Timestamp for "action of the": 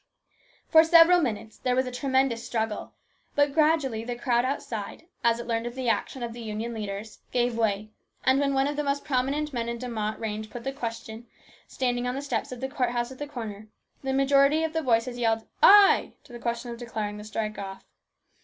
5.89-6.41